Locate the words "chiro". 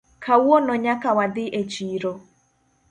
1.71-2.11